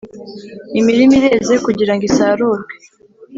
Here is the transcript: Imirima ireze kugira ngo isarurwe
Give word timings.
Imirima 0.79 1.13
ireze 1.19 1.55
kugira 1.65 1.93
ngo 1.93 2.03
isarurwe 2.09 2.73